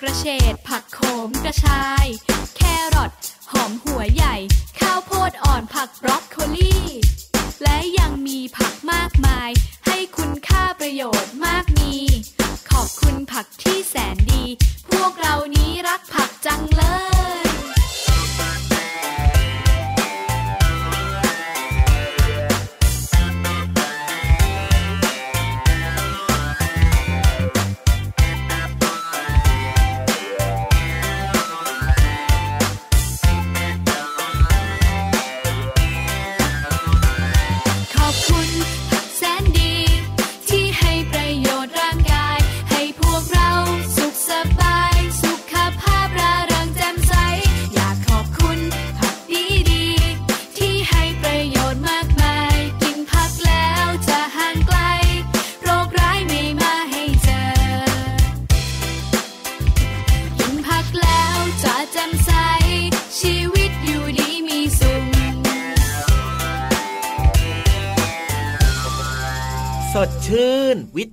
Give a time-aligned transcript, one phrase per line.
[0.00, 2.06] กระเฉดผักโขมกระชาย
[2.56, 2.62] แค
[2.94, 3.10] รอท
[3.52, 4.36] หอมหัวใหญ่
[4.80, 6.76] ข้าวโพดอ่อนผักบรอกโคลี
[7.62, 9.50] และยังมีผักมากมาย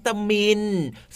[0.05, 0.61] ตามิน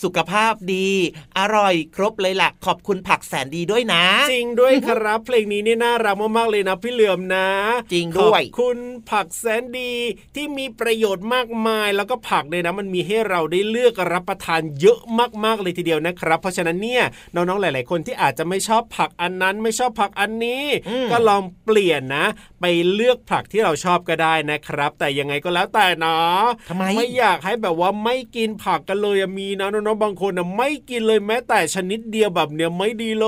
[0.03, 0.89] สุขภาพดี
[1.37, 7.47] อร่อยครบเลยแหละขอบคุณผักแสนดีด้วยนะ จริงด้วยครับ เพลงนี้นี่น่ารักมากๆเลยนะพี่เหลือมนะ
[7.93, 8.77] จริงด้วยคุณ
[9.09, 9.93] ผักแสนดี
[10.35, 14.99] ที่มีประโยชน์มากมาย แล้วก็ผักเนี่ยนะมันมีให้เราได้เลือกรับประทานเยอะ
[15.45, 17.03] มากๆเลยทีเดียวนะครับ เพราะฉะนั้นเนี่ย
[17.35, 20.63] น้องๆหลาย ๆ คนที่อาจจะไม่ชอบผักอันนั้นไม่ชอบผักอันนี้
[21.11, 22.25] ก็ลองเปลี่ยนนะ
[22.61, 33.25] ไปเลือกผักที่เราชอบก็ได้นะครับ แต่ยังไงก็แล้วแต่เนาะทำไมไม่อยากให้แบบว่าไม่กินผักกันเลยมีนะน้องๆบางคนนะไม่กินเลยแม้แต่ชนิดเดียวแบบเนี้ยไม่ดีเล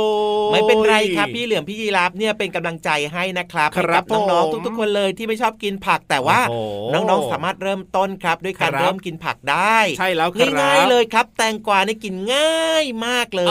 [0.50, 6.40] ยไม่เป็นไรครับพี่เหลือมพี่ยีรับเนี่ยเป็นกำลังใจให้นะครับครับน้องๆทุกๆคนเลยที่ไม่ชอบกินผักแต่ว่า
[6.94, 13.44] น้องๆสามารถเริ่มต้นครับ ด้วยการเริ่มกินผักได้ ใช่แล้วครับง่ายๆเลยครับ แตงกวานี่กินง่ายมากเล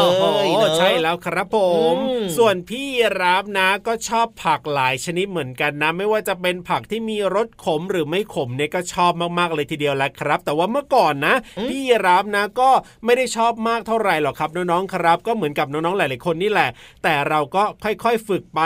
[0.45, 0.47] ย
[0.79, 1.59] ใช่แล้วครับผ
[1.93, 1.95] ม
[2.37, 2.87] ส่วนพี่
[3.23, 11.35] รับนะก็ชอบผักหลายชนิดเหมือนกันนะ ไม่ว่าจะเป็นผักที่มีรสขมหรือไม่ขมเนี่ยก็ชอบมากๆเลยทีเดียวแหละครับ แต่ว่าเมื่อก่อนนะ
[11.71, 12.71] พี่รับนะก็
[13.05, 16.69] ไม่ได้ชอบมากเท่าไหร่หรอกครับน้องๆครับ ก็เหมือนกับน้องๆหลายๆคนนี่แหละ
[17.03, 18.61] แต่เราก็ค่อยๆฝึกไป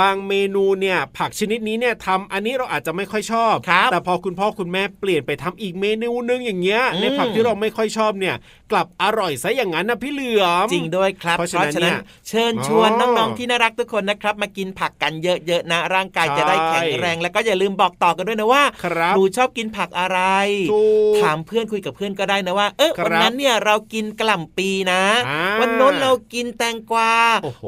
[0.00, 3.54] บางเมนูเนี่ยผักชนิดนี้เนี่ยทำอันนี้เราอาจจะไม่ค่อยชอบ
[3.92, 8.34] แต่พอคุณพ่อคุณแม่เปลี่ยนไปทำอีกเมนูนึงอย่างเงี้ยในผักที่เราไม่ค่อยชอบเนี่ย
[8.70, 11.72] กลับอร่อยซะอย่างนั้นนะพี่เหลือมจริงด้วยครับเพราะฉะนั้น
[12.28, 18.64] เชิญชวนน้องๆที่น่ารักทุกคนนะครับ มากินผักกันเยอะๆนะร่างกายจะได้แข็งแรง แล้วก็อย่าลืมบอกต่อกันด้วยนะว่า
[19.16, 20.20] หนูชอบกินผักอะไร
[21.20, 25.02] ถามเพื่อนคุยกับเพื่อนก็ได้นะว่าเออวันนั้นเนี่ยเรากินกล่ำปีนะ
[25.60, 27.12] วันน้นเรากินแตงกวา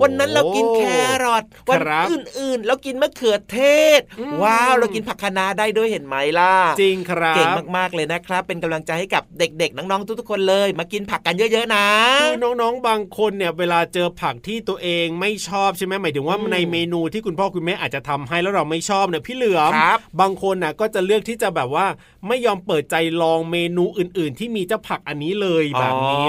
[0.02, 0.82] วันนั้นเรากินแค
[1.24, 1.78] รอทวัน
[2.10, 3.58] อื่นๆเรากินมะเขือเท
[3.98, 4.00] ศ
[4.42, 11.86] ว้าวเรากินผักคะน้าได้ด้วยเห็นไหมล่ะจริงครับเก่งมากๆเลยนะครับ เป็นกำลังใจให้กับเด็กๆน้องๆทุกๆคนเลยมากินผักกันเยอะ ๆ นะ
[12.22, 19.72] คือน้องๆบางคนเนี่ยเวลาเจอผักที่ตัวเองไม่ชอบใช่ไหมหมายถึงว่าในเมนูที่คุณพ่อคุณแม่อาจจะทำให้แล้วเราไม่ชอบเนี่ยพี่เหลือม
[20.20, 21.86] บางคนน่ะก็จะเลือกที่จะแบบว่า
[22.28, 26.26] ไม่ยอมเปิดใจลองเมนูอื่น ๆ ที่มีเจ้าผักอันนี้เลยแบบนี้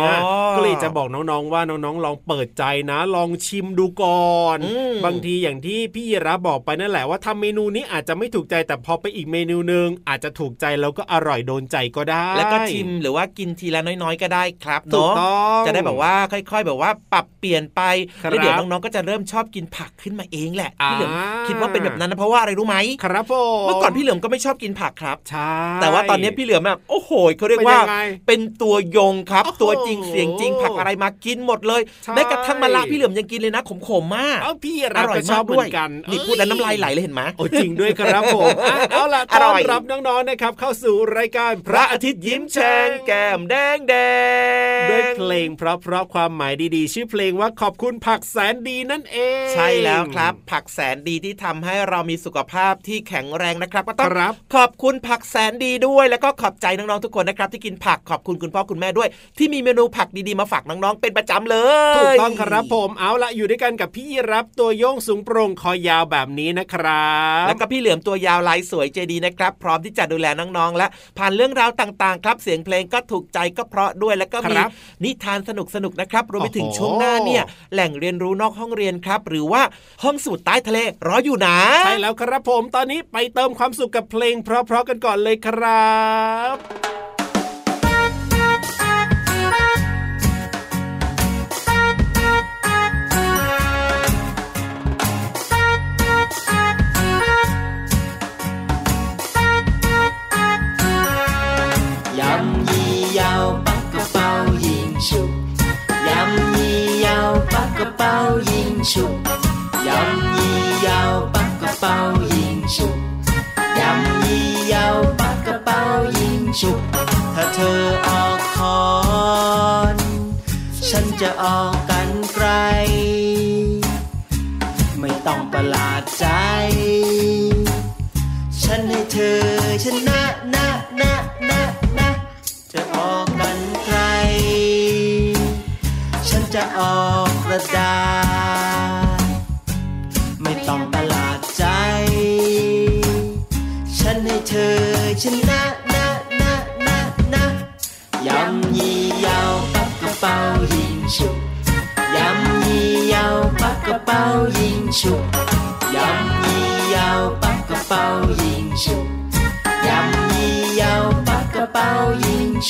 [0.56, 4.58] ก็เลยจะบอกน้องๆว่าน้องๆ ลองเปิดใจนะ ลองชิมดูก่อน
[5.06, 15.14] บางทีอย่างที่พี่รับบอกไปนั่นแหละว่าทำเมนูนี้อาจจะไม่ถูกใจแต่พอไปอีกเมนูหนึ่งอาจจะถูกใจแล้วก็อร่อยโดนใจก็ได้ แล้วก็ชิมหรือว่ากินทีละน้อยๆก็ได้ครับเนาะ
[15.66, 17.82] จะได้แบบว่าค่อยๆ แบบว่าปรับเปลี่ยนไป
[18.22, 21.12] แล้วเดี๋ยวน้องๆก็จะเริ่มชอบกินผักขึ้นมาเองแหละพี่เหลือม
[21.48, 23.34] คิดว่าเป็นแบบนั้นนะเพราะว่าอะไรรู้ไหมครับผ
[23.64, 27.80] มเมื่อก่อนพี่เหลือมก็ไม่ชอบกินผักครับใช่แต่ว่าตอนนี้พี่เหลือมแบบโอ้โหเขาเรียกว่า
[28.28, 31.82] เป็นตัวยงครับ ตัวจริงเสียงจริงผักอะไรมากินหมดเลย
[32.16, 33.72] ได้กระทั่งมะละพี่เหลือมยังกินเลยนะข
[34.02, 38.50] มๆมากพี่อร่อยมากด้วยกันนี่พูดแล้วน้ำลายไหลเลยเห็นไหมโอ้จริงด้วยครับผม
[38.92, 43.96] เอาล่ะต้อนรับน้องๆนะครับ เข้าสู่รายการพระอาทิตย์ยิ้มแฉ่งแก้มแดงแด
[44.41, 44.41] ง
[44.90, 54.08] ด้วยเพลงเพราะเพราะความหมายดีๆ ชื่อเพลงว่าขอบคุณผักแสนดีนั่นเอง ใช่แล้วครับ ผักแสนดีที่ทำให้เรามีสุขภาพที่แข็งแรงนะครับ ก็ต้อง
[54.56, 61.58] ขอบคุณผักแสนดีด้วย แล้วก็ขอบใจน้องๆทุกคนนะครับ ที่กินผักขอบคุณคุณพ่อคุณแม่ด้วย ที่มีเมนูผักดีๆมาฝากน้องๆเป็นประจำเล
[61.94, 67.12] ยถูกต้องครับผมเอาละอยู่ด้วยกันกับพี่รับตัวโยงสูงโปร่งคอยาวแบบนี้นะครั
[67.44, 70.88] บ แล้วก็พี่เหลือมตัวยาวลายสวยใจดีนะครับ พร้อมที่จะดูแลน้องๆและ
[71.18, 74.56] ผ่านเรื่องราวต่างๆ ครับเสียงเพลงก็ถูกใจก็เพราะด้วยแล้วก็มี
[75.04, 75.52] นิทานส
[75.84, 77.44] นุกๆนะครับรวมไปถึงช่วงหน้าเนี่ย
[77.74, 79.62] แหล่งเรียนรู้นอกห้องเรียนครับ หรือว่า
[80.04, 85.92] ห้องสูตรใต้ทะเลรออยู่นะใช่แล้วครับผมตอนนี้ไปเติมความสุขกับเพลงเพราะๆกันก่อนเลยครั
[86.54, 87.01] บ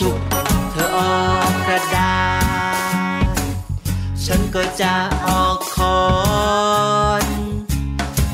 [0.01, 0.21] ยิงฉุก
[0.71, 2.15] เธอออกกระดา
[3.33, 3.37] ษ
[4.25, 4.93] ฉันก็จะ
[5.27, 6.01] ออกคอ
[7.23, 7.25] น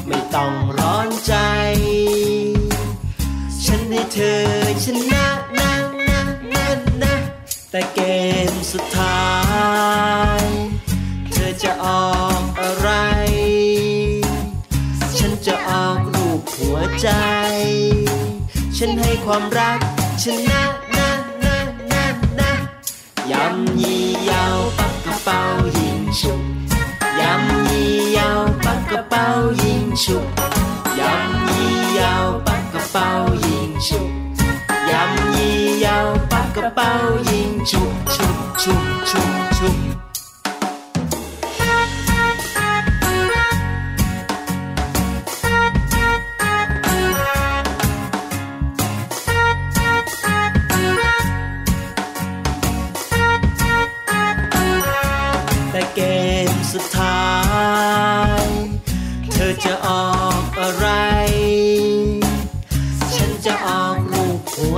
[0.07, 1.33] ไม่ต้องร้อนใจ
[3.65, 4.41] ฉันให้เธอ
[4.83, 5.25] ชนะ
[5.59, 5.73] นะ
[6.09, 6.21] นะ
[6.53, 6.67] นะ
[7.03, 7.15] นะ
[7.71, 7.99] แต่เก
[8.49, 9.27] มสุดท้า
[10.41, 10.43] ย
[11.31, 12.89] เธอจะออกอะไร
[15.17, 17.09] ฉันจะออกรูปหัวใจ
[18.77, 19.79] ฉันให้ความรัก
[20.25, 20.61] ชนะ
[23.31, 25.41] ยำยี่ยาวปักกระเป๋า
[25.77, 26.41] ยิงฉุก
[27.19, 29.25] ยำยี่ยาวปักกระเป๋า
[29.63, 30.27] ยิงฉุก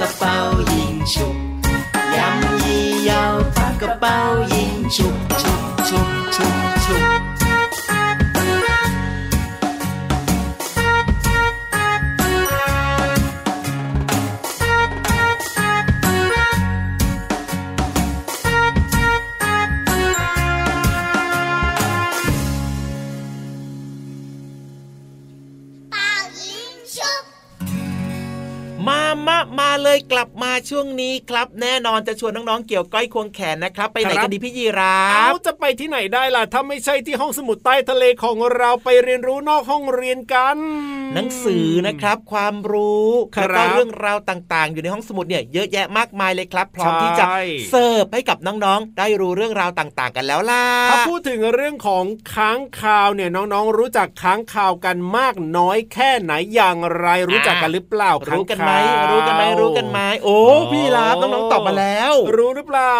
[0.00, 0.36] กระเป๋า
[0.72, 1.36] ยิงฉุก
[2.16, 3.36] ยำยี่ยาว
[4.02, 4.16] ปา
[29.96, 34.96] เลยกลับมาช่วงนี้ครับ แน่นอนจะชวนน้องๆเกี่ยวก้อยควงแขนนะครับไปไหนกันดีพี่ยีรา
[35.32, 40.56] ฟจะไปที่ไหนได้ล่ะถ้าไม่ใช่ที่ห้องสมุดใต้ทะเลของเราไปเรียนรู้นอกห้องเรียนกัน
[41.14, 47.24] หนังสือนะครับ ความรู้แล้วก็เรื่องราวต่างๆ อยู่ในห้องสมุดเนี่ยเยอะแยะมากมายเลยครับพร้อมที่จะ
[47.70, 58.72] เสิร์ฟให้กับน้องๆ ได้รู้เรื่องราวต่างๆ กันแล้วล่ะถ้าพูดถึงเรื่องของค้างคาวเนี่ยน้องๆ รู้จักค้างคาวกันมากน้อยแค่ไหนอย่างไรรู้จักกันหรือเปล่ารู้กันไหม
[59.10, 60.38] รู้กันไหมรู้กันไหมโอ้
[60.72, 62.98] พี่ลาบน้องๆตอบมาแล้ว รู้หรือเปล่า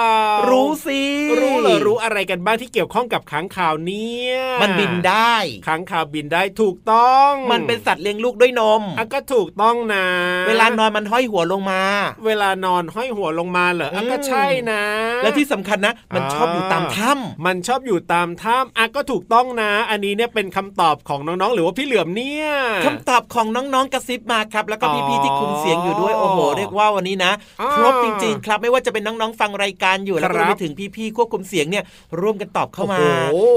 [0.50, 1.02] รู้สิ
[1.40, 5.34] รู้เหรอรู้อะไรกันบ้างที่เกี่ยวข้องกับค้างคาวเนี่ยมันบินได้
[5.66, 10.06] ค้างคาวบินได้ถูกต้อง มันเป็นสัตว์เลี้ยงลูกด้วยนมอะก็ถูกต้องนะ
[10.48, 11.82] เวลานอนมันห้อยหัวลงมา
[12.26, 14.82] เวลานอนห้อยหัวลงมาเหรออะก็ใช่นะ
[15.22, 22.46] และที่สำคัญนะ มันชอบอยู่ตามถ้ำมันชอบอยู่ตามถ้ำอะก็ถูกต้องนะ อันนี้เนี่ยเป็นคำตอบของน้องๆ หรือว่าพี่เหลือมเนี่ย
[22.86, 27.32] คำตอบของน้องๆกระซิบมาครับ แล้วก็พี่ๆที่คุมเสียงอยู่ด้วยโอ้โหเรียกว่าวันนี้นะ
[27.74, 31.84] ครบจริง ๆ ครับไม่ว่าจะเป็นน้องๆฟังรายการอยู่แล้วก็ไปถึงพี่ๆควบคุมเสียงเนี่ย
[32.20, 33.00] ร่วมกันตอบเข้ามา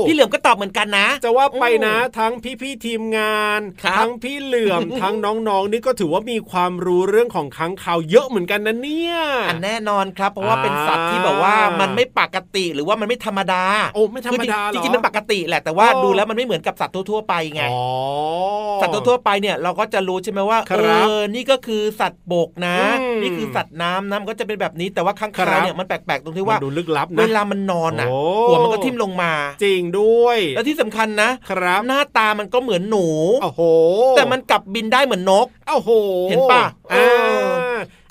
[0.07, 3.59] พี่เหลือมก็ตอบเหมือนกันนะ จะว่าไปนะ ทั้งพี่ๆทีมงาน
[3.97, 5.15] ทั้งพี่เหลือมทั้ง
[5.47, 9.15] น้องๆนี่ก็ถือว่ามีความรู้เรื่องของค้างคาวเยอะเหมือนกันนะเนี่ย
[9.49, 17.61] อันแน่นอนครับ เพราะว่าเป็นสัตว์ที่แบบว่ามันไม่ปกติหรือว่ามันไม่ธรรมดาโอ้ไม่ธรรมดาจริงๆมันปกติแหละแต่ว่าดูแล้วมันไม่เหมือนกับสัตว์ทั่วๆไปไง
[18.81, 20.81] สัตว์ทั่วไปเนี่ยเราก็จะรู้ใช่ไหมว่าเอ
[21.17, 22.77] อนี่ก็คือสัตว์บกนะ
[23.21, 28.07] นี่คือสัตว์น้ำนะมันก็จะเป็นแบบนี้แต่ว่าข้างคาวเนี่ยมันแปลกๆตรงที่ว่าดูลึกลับนะเวลามันนอนอะ
[28.49, 29.31] หัวมันก็ทิ่มลงมา
[29.63, 33.07] จริงด้วย แล้วที่สำคัญนะครับหน้าตามันก็เหมือนหนู
[33.43, 33.61] โอ้โห
[34.15, 35.91] แต่มันกลับบินได้เหมือนนกโอ้โห
[36.29, 36.63] เห็นปะ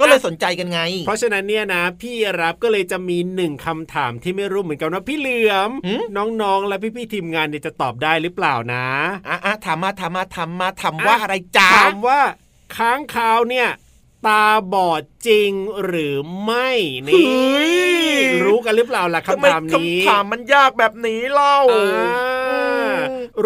[0.01, 5.71] ก็เลยสนใจกันไง เพราะฉะนั้นเนี่ยนะ พี่รับก็เลยจะมีหนึ่งคำถามที่ไม่รู้เหมือนกันว่าพี่เหลือม
[6.17, 8.87] น้องๆ และพี่ๆทีมงานเนี่ยจะตอบได้หรือเปล่านะ
[9.29, 12.21] อะถามมาถามมาถามมาถามว่าอะไรจ้าถามว่า
[12.77, 13.69] ค้างคาวเนี่ย
[14.27, 15.53] ตาบอดจริง
[15.85, 16.69] หรือไม่
[17.09, 17.27] นี่
[18.45, 21.59] รู้กันหรือเปล่าล่ะคำถามนี้คำถามมันยากแบบนี้เล่า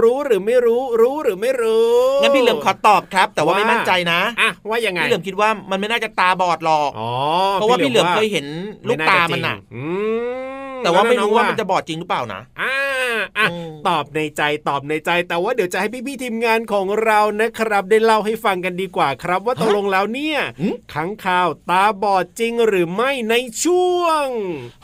[0.01, 6.91] รู้หรือไม่รู้รู้หรือไม่รู้งั้นพี่เหลิมขอตอบครับ แต่ว่าไม่มั่นใจนะอะว่ายังไงพี่เหลิมคิดว่ามันไม่น่าจะตาบอดหรอก
[7.55, 8.47] เพราะว่าพี่เหลิมเคยเห็น
[8.89, 9.57] ลูกตามันอะ
[10.85, 12.75] แต่ว่าไม่รู้ว่ามันจะบอดจริงหรือเปล่านะอ่า
[13.39, 13.47] อะ
[13.89, 20.39] ตอบในใจตอบในใจ แต่ว่าเดี๋ยวจะให้พี่ๆทีมงานของเรานะครับ ได้เล่าให้ฟังกันดีกว่าครับ ว่าตกลงแล้วเนี่ย
[20.95, 23.35] ขังข่าวตาบอดจริงหรือไม่ใน
[23.65, 24.27] ช่วง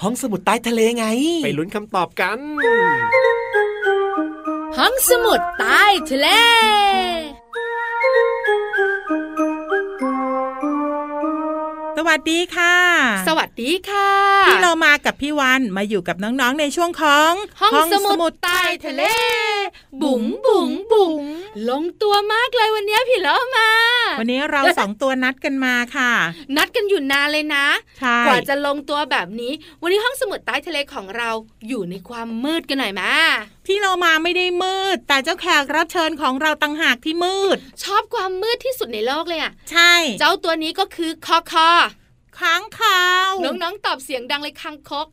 [0.03, 1.07] ห้องสมุดใต้ทะเลไง
[1.45, 2.39] ไปลุ้นคำตอบกัน
[4.79, 6.29] ห้องสมุดใต้ทะเล
[12.01, 12.77] สวัสดีค่ะ
[13.29, 14.11] สวัสดีค่ะ
[14.49, 19.03] พี่เรามากับพี่วันมาอยู่กับน้องๆในช่วงของห้องสมุดใต้ทะเล
[20.03, 21.23] บุ๋งบุ๋งบุ๋ง
[21.69, 23.71] ลงตัวมากเลยวันนี้พี่เรามา
[24.19, 26.13] วันนี้เราสองตัวนัดกันมาค่ะ
[26.57, 27.67] นัดกันอยู่นานเลยนะ
[27.99, 29.53] ใช่กว่าจะลงตัวแบบนี้
[29.83, 31.31] วันนี้ห้องสมุดใต้ทะเลของเรา
[31.69, 33.11] อยู่ในความมืดกันหน่อยมา
[33.71, 41.71] พี่เรามาไม่ได้มืด แต่เจ้าแขกรับเชิญของเราต่างหากที่มืด ชอบความมืดที่สุดในโลกเลยอะใช่ เจ้าตัวนี้ก็คือคอคอ
[42.39, 45.07] ค้างคาว น้องๆ ตอบเสียงดังเลยค้างคก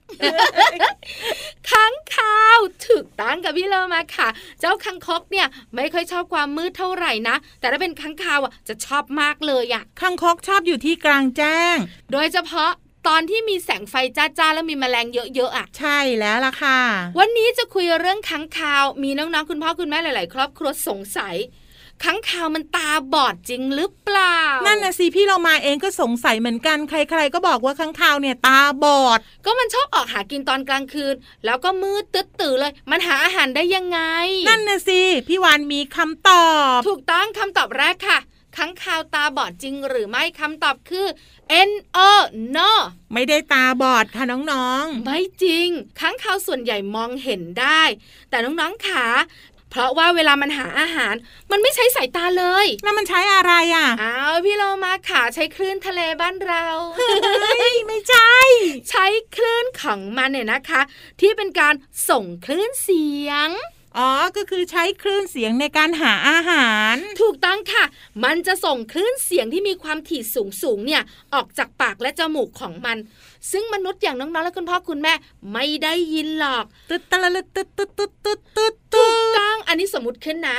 [1.69, 4.27] ค้างคาวถูกตั้งกับพี่เลมาค่ะ
[4.59, 11.75] เจ้าค้างคกเนี่ยไม่ค่อยชอบความมืดเท่าไหร่นะ แต่ถ้าเป็นค้างคาวอะจะชอบมากเลยอะค้างคกชอบอยู่ที่กลางแจ้ง
[12.11, 12.71] โดยเฉพาะ
[13.07, 16.79] ตอนที่มีแสงไฟจ้าๆแล้วมีแมลงเยอะๆอะ ใช่แล้วล่ะค่ะ
[17.19, 21.35] วันนี้จะคุยเรื่องค้างคาว มีน้องๆคุณพ่อคุณแม่หลาย ๆ ครอบครัวสงสัย
[22.03, 33.99] ค้างคาวมันตาบอดจริงหรือเปล่า นั่นนะสิพี่เรามาเองก็สงสัยเหมือนกัน ใคร ๆ ก็บอกว่าค้างคาวเนี่ยตาบอด ก็มันชอบออกหากินตอนกลางคืน แล้วก็มืดตึ๊ดตื่นเลย มันหาอาหารได้ยังไง
[34.49, 38.19] นั่นนะสิพี่วานมีคำตอบ ถูกต้องคำตอบแรกค่ะ
[38.57, 41.07] ค้างคาวตาบอดจริงหรือไม่คำตอบคือ
[41.69, 41.71] N
[42.07, 42.11] O
[42.55, 42.71] no
[43.13, 45.67] ไม่ได้ตาบอดค่ะน้องๆ ไม่จริง
[45.99, 47.81] ค้างคาวส่วนใหญ่มองเห็นได้
[48.29, 49.05] แต่น้องๆขา
[49.71, 51.15] เพราะว่าเวลามันหาอาหาร
[51.51, 56.65] มันไม่ใช้สายตาเลย แล้วมันใช้อะไรอะอ้าวพี่เรามาขาใช้คลื่นทะเลบ้านเรา
[56.97, 58.35] เฮ้ยไม่ใช่
[58.89, 60.81] ใช้คลื่นของมันเนี่ยนะคะ
[61.21, 61.73] ที่เป็นการ
[62.09, 63.49] ส่งคลื่นเสียง
[63.97, 67.83] อ๋อ ก็คือใช้คลื่นเสียงในการหาอาหาร ถูกต้องค่ะ
[68.23, 71.01] มันจะส่งคลื่นเสียงที่มีความถี่สูงสูงเนี่ย
[71.33, 72.97] ออกจากปากและจมูกของมัน
[73.51, 75.13] ซึ่งมนุษย์อย่างน้องๆและคุณพ่อคุณแม่
[75.53, 80.57] ไม่ได้ยินหรอกตึ๊ดตะละตึ๊ดตึ๊ดตึ๊ดตึ๊ดตึ๊ดถูกต้องอันนี้สมมติขึ้นนะ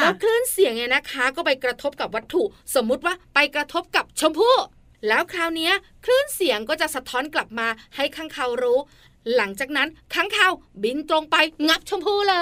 [0.00, 2.42] แล้วคลื่นเสียงเนี่ยนะคะ ก็ไปกระทบกับวัตถุ
[2.74, 4.56] สมมุติว่าไปกระทบกับชมพู่
[5.08, 5.70] แล้วคราวนี้
[6.04, 8.78] คลื่นเสียงก็จะสะท้อนกลับมาให้ข้างเขารู้
[9.36, 11.36] หลังจากนั้นค้างคาวบินตรงไป
[11.68, 12.36] งับชมพู่เล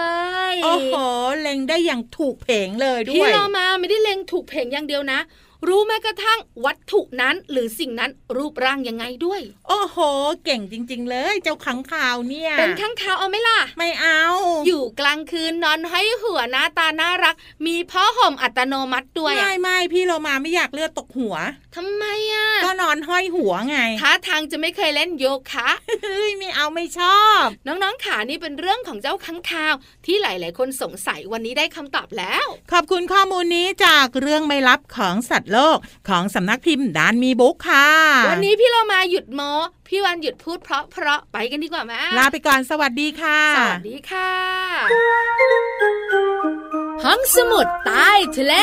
[0.52, 0.94] ย โอ้โห
[1.40, 5.20] เล็งได้อย่างถูกเพงเลยด้วยพี่เรามาไม่ได้เล็งถูกเพงอย่างเดียวนะ
[5.66, 9.98] รู้แม้กระทั่งวัตถุนั้นหรือสิ่งนั้นรูปร่างยังไงด้วย โอ้โห
[10.44, 14.22] เก่งจริง ๆ เลย เจ้าขังข่าวเนี่ย เป็นข้างคาวเอาไหมล่ะ ไม่เอา
[14.66, 17.34] อยู่กลางคืนนอนให้หัวหน้าตาน่ารัก
[17.66, 21.36] มีพ่อห่มอัตโนมัติด้วยไม่ไม่พี่เรามาไม่อยากเลือดตกหัว
[21.76, 25.68] ทำไมอะ ก็นอนห้อยหัวไงท่าทางจะไม่เคยเล่นโยคะ
[26.04, 29.74] เฮ้ยไม่เอาไม่ชอบ น้องๆขานี่เป็นเรื่องของเจ้าข้างคาว
[30.06, 37.88] ที่หลาย ๆ คนสงสัยวันนี้ได้คำตอบแล้ว ขอบคุณข้อมูลนี้จากเรื่องไม่ลับของสัตว์โลกของสำนักพิมพ์ดานมีบุ๊กค่ะ
[38.30, 39.40] วันนี้พี่เรามาหยุดโม
[39.88, 44.30] พี่วันหยุดพูดเพราะเพราะๆไปกันดีกว่าแม่ลาไปก่อนสวัสดีค่ะ สวัสดีค่ะ
[47.04, 48.54] ห้องสมุดใต้ทะเล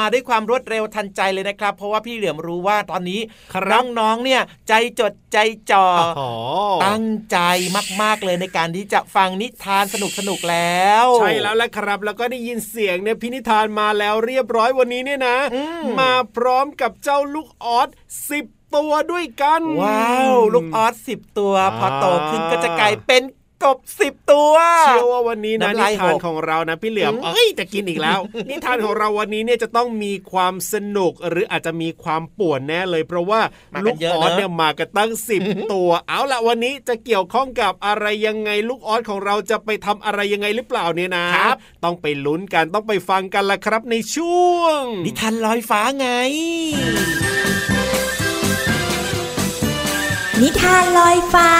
[0.00, 3.20] มาด้วยความรวดเร็วทันใจเลยนะครับ เพราะว่าพี่เหลือมรู้ว่าตอนนี้
[3.54, 5.38] ครับน้องๆเนี่ยใจจดใจ
[5.70, 5.86] จ่อ
[6.18, 6.32] อ๋อ
[6.84, 7.38] ตั้งใจ
[8.02, 9.96] มาก ๆเลยในการที่จะฟังนิทานส
[10.28, 17.88] นุกๆแล้ว ใช่แล้วแหละครับ แล้วก็ได้ยินเสียงเนี่ยพินิธานมาแล้วเรียบร้อยวันนี้เนี่ยนะอืมมาพร้อมกับเจ้าลูกออส
[18.30, 23.22] สิบตัวด้วยกัน ว้าว ลูกออสสิบตัวอ่าพอโตขึ้นก็จะกลายเป็น
[23.64, 33.40] กบสิบตัวเชื่อว่าวันนี้นะน้ำนิลายทานหกของเรานะพี่เหลือมอืมเอ้ยจะกินอีกแล้ว นิทานของเราวันนี้เนี่ยจะต้องมีความสนุกหรืออาจจะมีความป่วนแน่เลย เพราะว่า
[33.74, 35.42] มาลูกันกเยอะออสเนอะเนี่ยมากันตั้งสิบ
[35.72, 46.08] ตัว เอาละวันนี้จะเกี่ยวข้องกับอะไรยังไงลูกออสของเราจะไปทำอะไรยังไงหรือเปล่าเนี่ยนะครับ ต้องไปลุ้นกันต้องไปฟังกันละครับในช่วง นิทานลอยฟ้าไง
[50.40, 51.50] นิทานลอยฟ้า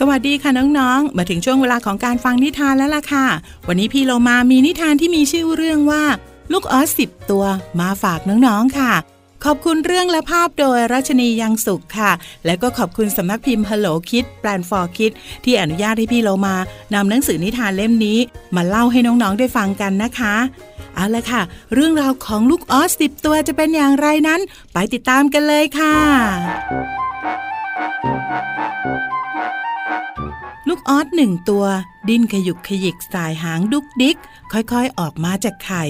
[0.00, 3.26] สวัสดีค่ะน้องๆ มาถึงช่วงเวลาของการฟังนิทานแล้วล่ะค่ะ
[3.68, 6.04] วันนี้พี่เรามามีนิทานที่มีชื่อเรื่องว่า
[6.52, 7.44] ลูกออสสิบตัว
[7.80, 8.92] มาฝากน้องๆค่ะ
[9.44, 12.12] ขอบคุณเรื่องและภาพโดยรัชนียังสุขค่ะ
[12.44, 16.54] และก็ขอบคุณสำนักพิมพ์ Hello Kid แปลน for Kids ที่อนุญาตให้พี่เรามา
[16.94, 18.18] นำหนังสือนิทานเล่มนี้
[18.56, 20.34] มาเล่าให้น้องๆได้ฟังกันนะคะ
[20.94, 21.42] เอาละค่ะ
[21.74, 24.40] เรื่องราวของลูกออสสิบตัวจะเป็นอย่างไรนั้น
[24.72, 25.96] ไปติดตามกันเลยค่ะ
[30.68, 31.64] ลูกออสหนึ่งตัว
[32.08, 34.18] ดิ้นขยุกขยิกสายหางดุกดิก
[34.52, 35.84] ค่อยๆ ออกมาจากไข่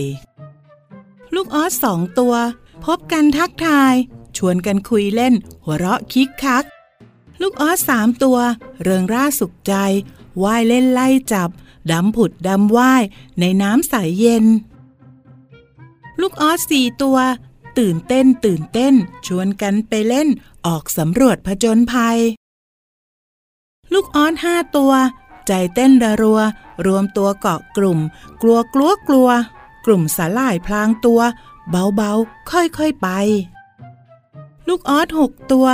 [1.34, 2.34] ลูกออสสองตัว
[2.84, 3.94] พบกันทักทาย
[4.36, 6.64] ชวนกันคุยเล่น หัวเราะคิกคัก
[7.42, 8.38] ลูกออสสามตัว
[8.82, 9.74] เริงร่าสุขใจ
[10.42, 11.50] ว่ายเล่นไล่จับ
[11.90, 13.02] ดำผุดดำว่าย
[13.40, 14.44] ในน้ำใสยเย็น
[16.20, 17.18] ลูกออสสี่ตัว
[17.78, 18.94] ตื่นเต้นตื่นเต้น
[19.26, 20.28] ชวนกันไปเล่น
[20.66, 22.18] ออกสำรวจผจญภัย
[23.94, 24.92] ลูกออสห้าตัว
[25.46, 26.40] ใจเต้นระรัว
[26.86, 27.98] รวมตัวเกาะกลุ่ม
[28.42, 29.28] กลัวกลัวกลัว
[29.86, 31.20] กลุ่มสาลายพลางตัว
[31.70, 33.08] เบาๆ ค่อยๆไป
[34.68, 35.66] ลูกออสหกตัว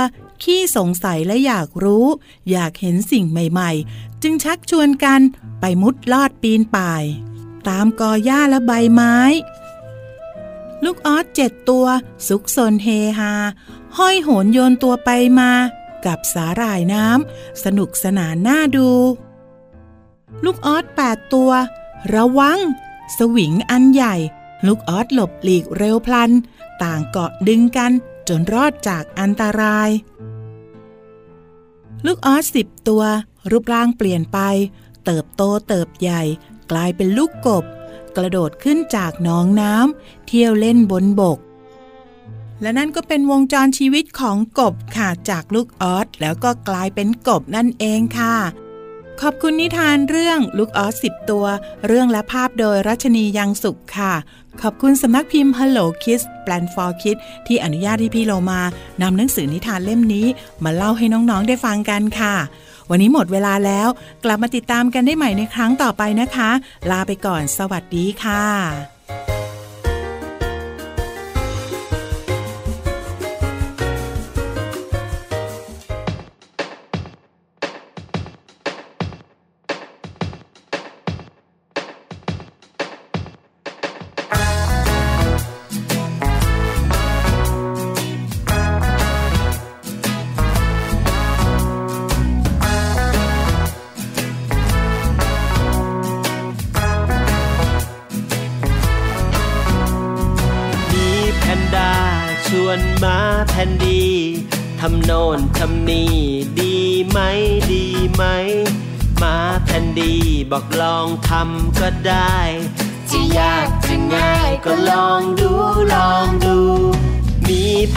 [0.43, 2.05] ขี้สงสัยและอยากรู้
[2.51, 5.21] อยากเห็นสิ่งใหม่ๆ จึงชักชวนกัน
[5.59, 7.03] ไปมุดลอดปีนป่าย
[7.67, 9.17] ตามกอหญ้าและใบไม้
[10.83, 11.85] ลูกออสเจ็ดตัว
[12.27, 12.87] สุกสนเฮ
[13.19, 13.33] ฮา
[13.97, 15.51] ห้อยโหนโยนตัวไปมา
[16.05, 18.89] กับสาหร่ายน้ำสนุกสนานน่าดู
[20.43, 21.51] ลูกออสแปดตัว
[22.15, 22.59] ระวัง
[23.17, 24.15] สวิงอันใหญ่
[24.67, 26.31] ลูกออสหลบหลีกเร็วพลัน
[26.83, 27.91] ต่างเกาะดึงกัน
[28.27, 29.89] จนรอดจากอันตราย
[32.05, 33.03] ลูกออสสิบตัว
[33.51, 34.39] รูปร่างเปลี่ยนไป
[35.05, 36.21] เติบโตเติบใหญ่
[36.71, 37.65] กลายเป็นลูกกบ
[38.17, 41.39] กระโดดขึ้นจากหนองน้ำเที่ยวเล่นบนบก
[42.61, 48.35] และนั่นก็เป็นวงจรชีวิตของกบค่ะจากลูกออสแล้วก็กลายเป็นกบนั่นเองค่ะ
[49.21, 51.45] ขอบคุณนิทานเรื่องลูกออสสิบตัว
[51.87, 54.13] เรื่องและภาพโดยรัชนียังสุขค่ะ
[54.61, 58.61] ขอบคุณสำนักพิมพ์ Hello Kids Plan for Kids ที่อนุญาตให้พี่โลมา
[59.01, 60.27] นำหนังสือนิทานเล่มนี้
[60.63, 62.35] มาเล่าให้น้องๆได้ฟังกันค่ะ
[62.89, 63.87] วันนี้หมดเวลาแล้ว
[64.23, 66.49] กลับมาติดตามกันได้ใหม่ในครั้งต่อไปนะคะ
[66.91, 69.00] ลาไปก่อน สวัสดีค่ะ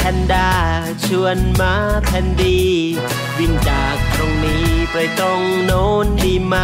[0.09, 0.51] พนด้า
[1.07, 2.61] ชวนมาแพนดี
[3.38, 6.57] วิ่งจากตรงนี้ไปตรงโน้นดีไหม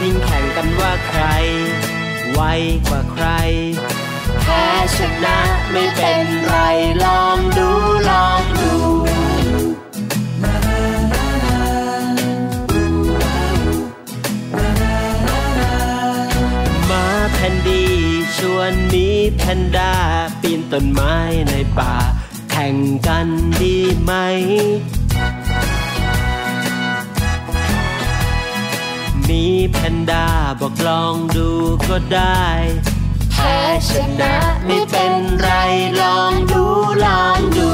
[0.00, 1.22] วิ่งแข่งกันว่าใคร
[2.32, 2.40] ไว
[2.88, 3.26] กว่าใคร
[4.42, 4.64] แพ้
[4.96, 5.38] ชนะ
[5.72, 6.56] ไม่เป็นไร
[7.04, 7.70] ลองดู
[8.10, 8.72] ลองดู
[16.90, 17.84] มาแพนดี
[18.36, 19.92] ชวนหนี้แพนด้า
[20.40, 21.14] ปีนต้นไม้
[21.50, 21.94] ในป่า
[22.60, 23.28] ข่งกัน
[23.62, 24.12] ดีไหม
[29.28, 30.26] มีแพนด้า
[30.60, 31.48] บอกลองดู
[31.88, 32.44] ก็ได้
[33.32, 33.90] แพ้ช
[34.20, 34.34] นะ
[34.66, 35.48] ไม่เป็นไร
[36.00, 36.64] ลองดู
[37.04, 37.70] ลองดู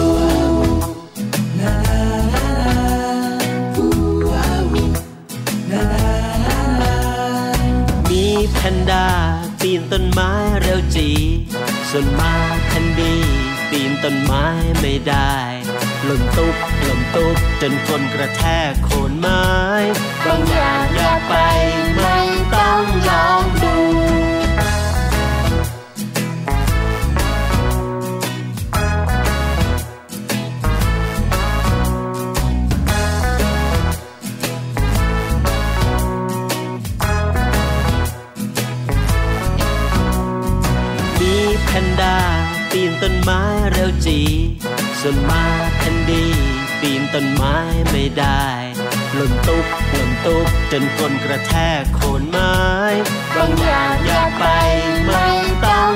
[8.10, 9.06] มีแพนด้า
[9.60, 11.08] ปีนต้นไม้เร็วจี
[11.90, 12.61] ส่วนมา
[14.04, 14.46] ต้นไม้
[14.80, 15.36] ไม่ได้
[16.04, 19.44] หล่นตุ๊บหล่นตุ๊บจนคนกระแทกโคนไม้
[20.24, 21.34] บางอย่างอยากไป
[21.96, 22.21] ไม่
[43.24, 44.20] ไม้เร็วจี
[45.00, 45.44] ส่วนมา
[45.80, 46.26] ทันดี
[46.80, 47.56] ปีนต้นไม้
[47.90, 48.46] ไม่ได้
[49.14, 52.56] หล่นตุ๊บหล่นตุ๊บจนคนกระแทกโคนไม้
[53.34, 54.44] บางอย่างอยากไป
[55.06, 55.26] ไม่
[55.64, 55.94] ต้อง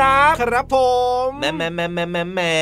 [0.00, 0.76] ครับ ครับผ
[1.19, 2.54] ม แม่แม่แม่แม่แม่แม่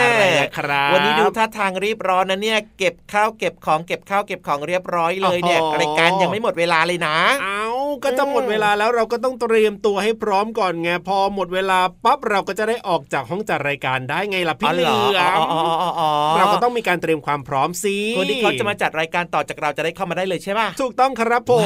[0.00, 0.24] อะไร
[0.58, 7.66] ครับวันนี้ดูท่าทางรีบร้อนนะเนี่ย เก็บข้าวเก็บของเก็บข้าวเก็บของเรียบร้อยเลยเนี่ยรายการยังไม่หมดเวลาเลยนะ เอา
[8.04, 14.84] ก็จะหมดเวลาแล้วเราก็ต้องเตรียมตัวให้พร้อมก่อนไงพอหมดเวลาปั๊บเราก็จะได้ออกจากห้องจัดรายการได้ไงล่ะพี่เหลื
[15.16, 21.60] อมเราก็ต้องมีการเตรียมความพร้อมสิคนที่เขาจะมาจัดรายการต่อจากเราจะได้เข้ามาได้เลยใช่ไหมถูกต้องครับผม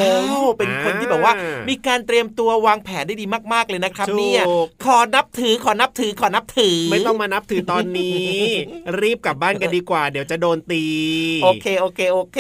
[0.59, 1.33] เป็นคนที่แบบว่า
[1.69, 4.43] มีการเตรียมตัววางแผนได้ดีมาก ๆเลยนะครับเนี่ย
[4.85, 8.37] ขอนับถือขอนับถือขอนับถือ ไม่ต้องมานับถือตอนนี้
[9.01, 10.85] รีบกลับบ้านกันดีกว่า เดี๋ยวจะโดนตี
[11.45, 12.39] โอเคโอเคโอเค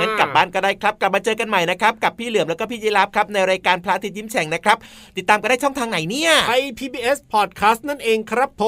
[0.00, 4.76] งั้นกลับบ้านก็ได้ครับกลับมาเจอกันใหม่นะครับกับพี่เหลือมแล้วก็พี่ยีรับครับในรายการพระอาทิตย์ยิ้มแฉ่งนะครับ
[5.16, 8.64] ติดตามกันได้ช่องทางไหนเนี่ยไทย PBS Podcast นั่นเองครับผ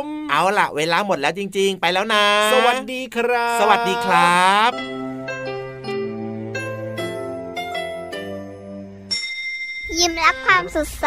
[0.00, 4.72] ม เอาล่ะ เวลาหมดแล้วจริง ๆ ไปแล้วนะ สวัสดีครับ สวัสดีครับ
[9.98, 11.06] ยิ้มรับความสดใส